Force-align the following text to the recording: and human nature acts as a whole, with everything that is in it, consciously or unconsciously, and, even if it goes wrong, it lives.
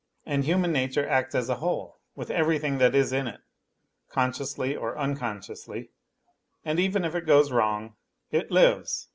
and 0.25 0.45
human 0.45 0.71
nature 0.71 1.07
acts 1.07 1.35
as 1.35 1.47
a 1.47 1.57
whole, 1.57 1.99
with 2.15 2.31
everything 2.31 2.79
that 2.79 2.95
is 2.95 3.13
in 3.13 3.27
it, 3.27 3.39
consciously 4.09 4.75
or 4.75 4.97
unconsciously, 4.97 5.91
and, 6.65 6.79
even 6.79 7.05
if 7.05 7.13
it 7.13 7.27
goes 7.27 7.51
wrong, 7.51 7.95
it 8.31 8.49
lives. 8.49 9.09